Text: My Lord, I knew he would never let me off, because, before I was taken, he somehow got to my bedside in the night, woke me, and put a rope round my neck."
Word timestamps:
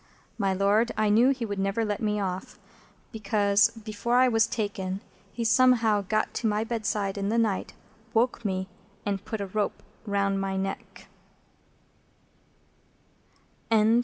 My 0.39 0.51
Lord, 0.51 0.91
I 0.97 1.09
knew 1.09 1.29
he 1.29 1.45
would 1.45 1.59
never 1.59 1.85
let 1.85 2.01
me 2.01 2.19
off, 2.19 2.57
because, 3.11 3.69
before 3.69 4.15
I 4.15 4.27
was 4.27 4.47
taken, 4.47 4.99
he 5.31 5.43
somehow 5.43 6.01
got 6.01 6.33
to 6.33 6.47
my 6.47 6.63
bedside 6.63 7.19
in 7.19 7.29
the 7.29 7.37
night, 7.37 7.73
woke 8.11 8.43
me, 8.43 8.67
and 9.05 9.23
put 9.23 9.41
a 9.41 9.45
rope 9.45 9.83
round 10.07 10.41
my 10.41 10.57
neck." 10.57 11.05